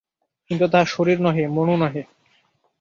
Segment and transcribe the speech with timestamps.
[0.51, 2.03] কিন্তু তাহা শরীর নহে, মনও নহে।